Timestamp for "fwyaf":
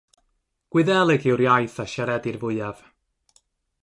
2.45-2.81